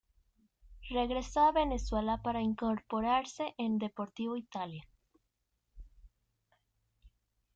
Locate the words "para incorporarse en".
2.23-3.77